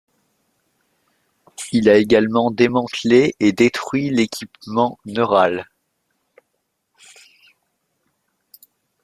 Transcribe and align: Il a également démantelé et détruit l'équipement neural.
Il 1.71 1.87
a 1.87 1.95
également 1.97 2.49
démantelé 2.49 3.35
et 3.39 3.51
détruit 3.51 4.09
l'équipement 4.09 4.97
neural. 5.05 5.69